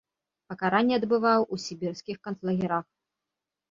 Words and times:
Пакаранне 0.53 0.93
адбываў 1.01 1.41
ў 1.53 1.69
сібірскіх 1.69 2.17
канцлагерах. 2.29 2.85